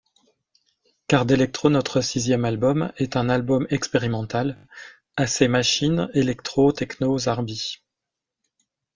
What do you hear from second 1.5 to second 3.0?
notre sixième album,